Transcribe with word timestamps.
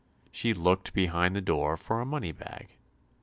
She 0.31 0.55
looked 0.55 0.95
behind 0.95 1.35
the 1.35 1.41
door 1.41 1.77
for 1.77 2.01
a 2.01 2.07
money 2.07 2.31
bag. 2.31 2.75